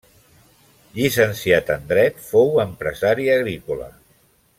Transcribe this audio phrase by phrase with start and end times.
[0.95, 3.91] Llicenciat en Dret, fou empresari agrícola.